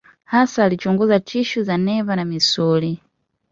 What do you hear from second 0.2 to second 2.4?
Hasa alichunguza tishu za neva na